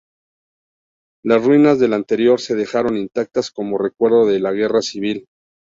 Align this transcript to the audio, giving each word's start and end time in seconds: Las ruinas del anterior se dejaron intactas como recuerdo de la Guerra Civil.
Las 1.23 1.45
ruinas 1.45 1.77
del 1.79 1.93
anterior 1.93 2.41
se 2.41 2.55
dejaron 2.55 2.97
intactas 2.97 3.51
como 3.51 3.77
recuerdo 3.77 4.25
de 4.25 4.39
la 4.39 4.51
Guerra 4.51 4.81
Civil. 4.81 5.27